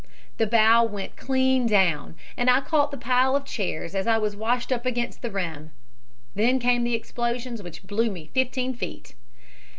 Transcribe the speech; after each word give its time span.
"The 0.39 0.47
bow 0.47 0.83
went 0.83 1.15
clean 1.15 1.67
down, 1.67 2.15
and 2.35 2.49
I 2.49 2.61
caught 2.61 2.89
the 2.89 2.97
pile 2.97 3.35
of 3.35 3.45
chairs 3.45 3.93
as 3.93 4.07
I 4.07 4.17
was 4.17 4.35
washed 4.35 4.71
up 4.71 4.83
against 4.83 5.21
the 5.21 5.29
rim. 5.29 5.73
Then 6.33 6.57
came 6.57 6.83
the 6.83 6.95
explosions 6.95 7.61
which 7.61 7.83
blew 7.83 8.09
me 8.09 8.31
fifteen 8.33 8.73
feet. 8.73 9.13